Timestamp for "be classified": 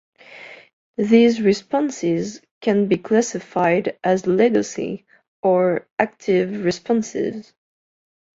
2.87-3.99